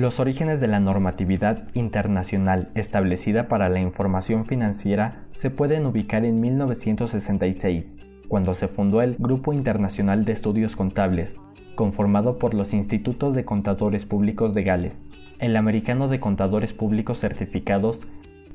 Los 0.00 0.18
orígenes 0.18 0.62
de 0.62 0.66
la 0.66 0.80
normatividad 0.80 1.68
internacional 1.74 2.70
establecida 2.74 3.48
para 3.48 3.68
la 3.68 3.80
información 3.80 4.46
financiera 4.46 5.26
se 5.34 5.50
pueden 5.50 5.84
ubicar 5.84 6.24
en 6.24 6.40
1966, 6.40 7.98
cuando 8.26 8.54
se 8.54 8.66
fundó 8.66 9.02
el 9.02 9.16
Grupo 9.18 9.52
Internacional 9.52 10.24
de 10.24 10.32
Estudios 10.32 10.74
Contables, 10.74 11.36
conformado 11.74 12.38
por 12.38 12.54
los 12.54 12.72
Institutos 12.72 13.34
de 13.34 13.44
Contadores 13.44 14.06
Públicos 14.06 14.54
de 14.54 14.62
Gales, 14.62 15.04
el 15.38 15.54
Americano 15.54 16.08
de 16.08 16.18
Contadores 16.18 16.72
Públicos 16.72 17.20
Certificados 17.20 18.08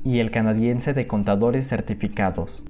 y 0.03 0.21
el 0.21 0.31
Canadiense 0.31 0.93
de 0.93 1.05
Contadores 1.05 1.67
Certificados. 1.67 2.63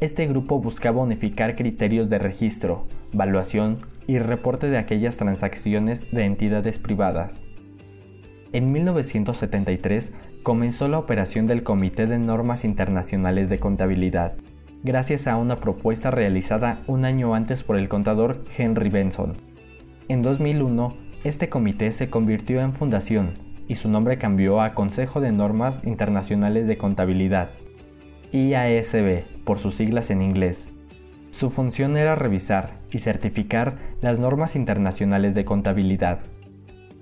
Este 0.00 0.26
grupo 0.26 0.58
buscaba 0.58 1.02
unificar 1.02 1.54
criterios 1.54 2.08
de 2.08 2.18
registro, 2.18 2.86
valuación 3.12 3.80
y 4.06 4.18
reporte 4.20 4.70
de 4.70 4.78
aquellas 4.78 5.18
transacciones 5.18 6.10
de 6.10 6.24
entidades 6.24 6.78
privadas. 6.78 7.44
En 8.52 8.72
1973 8.72 10.12
comenzó 10.42 10.88
la 10.88 10.98
operación 10.98 11.46
del 11.46 11.62
Comité 11.62 12.08
de 12.08 12.18
Normas 12.18 12.64
Internacionales 12.64 13.48
de 13.48 13.60
Contabilidad, 13.60 14.34
gracias 14.82 15.28
a 15.28 15.36
una 15.36 15.54
propuesta 15.54 16.10
realizada 16.10 16.82
un 16.88 17.04
año 17.04 17.36
antes 17.36 17.62
por 17.62 17.76
el 17.76 17.88
contador 17.88 18.44
Henry 18.58 18.88
Benson. 18.88 19.34
En 20.08 20.22
2001, 20.22 20.96
este 21.22 21.48
comité 21.48 21.92
se 21.92 22.10
convirtió 22.10 22.60
en 22.60 22.72
fundación 22.72 23.34
y 23.68 23.76
su 23.76 23.88
nombre 23.88 24.18
cambió 24.18 24.60
a 24.60 24.74
Consejo 24.74 25.20
de 25.20 25.30
Normas 25.30 25.82
Internacionales 25.84 26.66
de 26.66 26.76
Contabilidad, 26.76 27.50
IASB 28.32 29.44
por 29.44 29.60
sus 29.60 29.76
siglas 29.76 30.10
en 30.10 30.22
inglés. 30.22 30.72
Su 31.30 31.50
función 31.50 31.96
era 31.96 32.16
revisar 32.16 32.80
y 32.90 32.98
certificar 32.98 33.76
las 34.00 34.18
normas 34.18 34.56
internacionales 34.56 35.36
de 35.36 35.44
contabilidad 35.44 36.18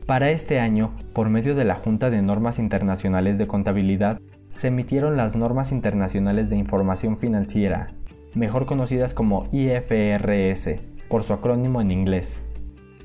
para 0.08 0.30
este 0.30 0.58
año, 0.58 0.94
por 1.12 1.28
medio 1.28 1.54
de 1.54 1.66
la 1.66 1.74
Junta 1.74 2.08
de 2.08 2.22
Normas 2.22 2.58
Internacionales 2.58 3.36
de 3.36 3.46
Contabilidad, 3.46 4.22
se 4.48 4.68
emitieron 4.68 5.18
las 5.18 5.36
Normas 5.36 5.70
Internacionales 5.70 6.48
de 6.48 6.56
Información 6.56 7.18
Financiera, 7.18 7.92
mejor 8.34 8.64
conocidas 8.64 9.12
como 9.12 9.46
IFRS, 9.52 10.76
por 11.10 11.24
su 11.24 11.34
acrónimo 11.34 11.82
en 11.82 11.90
inglés. 11.90 12.42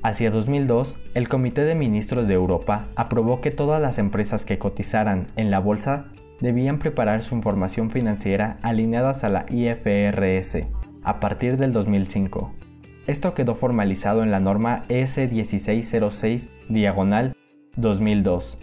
Hacia 0.02 0.32
2002, 0.32 0.98
el 1.14 1.28
Comité 1.28 1.66
de 1.66 1.76
Ministros 1.76 2.26
de 2.26 2.36
Europa 2.36 2.86
aprobó 2.96 3.42
que 3.42 3.52
todas 3.52 3.82
las 3.82 3.98
empresas 3.98 4.46
que 4.46 4.58
cotizaran 4.58 5.28
en 5.36 5.52
la 5.52 5.60
bolsa 5.60 6.06
debían 6.40 6.80
preparar 6.80 7.22
su 7.22 7.36
información 7.36 7.92
financiera 7.92 8.60
alineadas 8.62 9.26
a 9.26 9.30
la 9.30 9.46
IFRS 9.50 10.68
a 11.04 11.20
partir 11.20 11.58
del 11.58 11.74
2005. 11.74 12.63
Esto 13.06 13.34
quedó 13.34 13.54
formalizado 13.56 14.24
en 14.24 14.32
la 14.32 14.40
norma 14.40 14.86
S1606 14.88 16.48
diagonal 16.70 17.36
2002. 17.76 18.58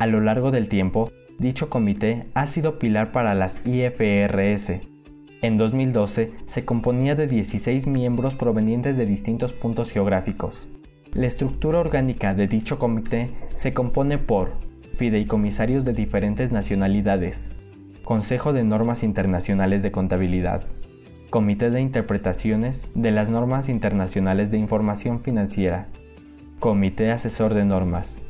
A 0.00 0.06
lo 0.08 0.20
largo 0.20 0.50
del 0.50 0.68
tiempo, 0.68 1.12
dicho 1.38 1.70
comité 1.70 2.26
ha 2.34 2.48
sido 2.48 2.80
pilar 2.80 3.12
para 3.12 3.34
las 3.36 3.64
IFRS. 3.64 4.80
En 5.42 5.56
2012 5.56 6.32
se 6.46 6.64
componía 6.64 7.14
de 7.14 7.28
16 7.28 7.86
miembros 7.86 8.34
provenientes 8.34 8.96
de 8.96 9.06
distintos 9.06 9.52
puntos 9.52 9.92
geográficos. 9.92 10.68
La 11.12 11.28
estructura 11.28 11.78
orgánica 11.78 12.34
de 12.34 12.48
dicho 12.48 12.78
comité 12.80 13.30
se 13.54 13.72
compone 13.72 14.18
por 14.18 14.52
fideicomisarios 14.96 15.84
de 15.84 15.92
diferentes 15.92 16.50
nacionalidades, 16.50 17.50
Consejo 18.02 18.52
de 18.52 18.64
Normas 18.64 19.04
Internacionales 19.04 19.84
de 19.84 19.92
Contabilidad, 19.92 20.66
Comité 21.30 21.70
de 21.70 21.80
Interpretaciones 21.80 22.90
de 22.96 23.12
las 23.12 23.30
Normas 23.30 23.68
Internacionales 23.68 24.50
de 24.50 24.58
Información 24.58 25.20
Financiera, 25.20 25.86
Comité 26.58 27.12
Asesor 27.12 27.54
de 27.54 27.64
Normas. 27.64 28.24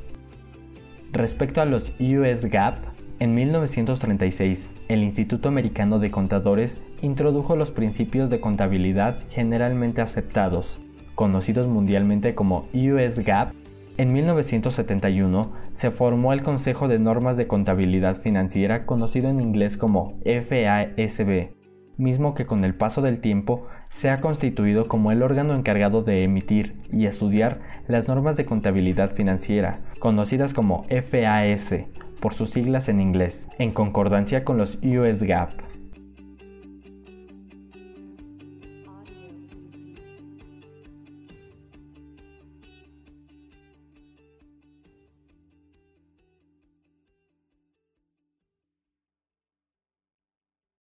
Respecto 1.10 1.62
a 1.62 1.64
los 1.64 1.94
US 1.98 2.44
GAAP, 2.44 2.74
en 3.18 3.34
1936, 3.34 4.68
el 4.88 5.02
Instituto 5.02 5.48
Americano 5.48 5.98
de 5.98 6.10
Contadores 6.10 6.78
introdujo 7.00 7.56
los 7.56 7.70
principios 7.70 8.28
de 8.28 8.40
contabilidad 8.40 9.20
generalmente 9.30 10.02
aceptados, 10.02 10.78
conocidos 11.14 11.68
mundialmente 11.68 12.34
como 12.34 12.68
US 12.74 13.24
GAAP. 13.24 13.54
En 13.96 14.12
1971 14.12 15.52
se 15.72 15.90
formó 15.90 16.34
el 16.34 16.42
Consejo 16.42 16.86
de 16.86 16.98
Normas 16.98 17.38
de 17.38 17.46
Contabilidad 17.46 18.20
Financiera, 18.20 18.84
conocido 18.84 19.30
en 19.30 19.40
inglés 19.40 19.78
como 19.78 20.18
FASB, 20.26 21.59
mismo 21.96 22.34
que 22.34 22.46
con 22.46 22.64
el 22.64 22.74
paso 22.74 23.02
del 23.02 23.20
tiempo 23.20 23.66
se 23.90 24.10
ha 24.10 24.20
constituido 24.20 24.88
como 24.88 25.12
el 25.12 25.22
órgano 25.22 25.54
encargado 25.54 26.02
de 26.02 26.24
emitir 26.24 26.80
y 26.92 27.06
estudiar 27.06 27.60
las 27.88 28.08
normas 28.08 28.36
de 28.36 28.44
contabilidad 28.46 29.14
financiera, 29.14 29.80
conocidas 29.98 30.54
como 30.54 30.86
FAS 30.88 31.74
por 32.20 32.34
sus 32.34 32.50
siglas 32.50 32.88
en 32.88 33.00
inglés, 33.00 33.48
en 33.58 33.72
concordancia 33.72 34.44
con 34.44 34.58
los 34.58 34.78
US 34.82 35.22
GAAP. 35.22 35.69